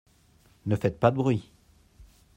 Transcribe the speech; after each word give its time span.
Ne 0.65 0.75
faites 0.77 0.99
pas 0.99 1.11
de 1.11 1.17
bruit. 1.17 1.51